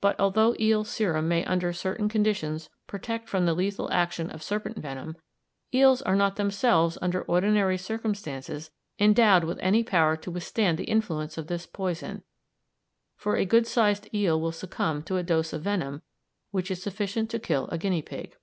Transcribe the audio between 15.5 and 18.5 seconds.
of venom which is sufficient to kill a guinea pig.